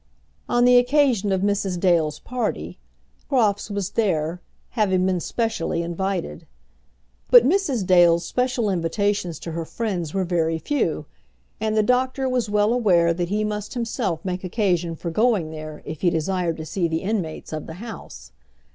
[0.49, 1.79] On the occasion of Mrs.
[1.79, 2.79] Dale's party,
[3.29, 6.47] Crofts was there, having been specially invited;
[7.29, 7.85] but Mrs.
[7.85, 11.05] Dale's special invitations to her friends were very few,
[11.59, 15.83] and the doctor was well aware that he must himself make occasion for going there
[15.85, 18.31] if he desired to see the inmates of the house.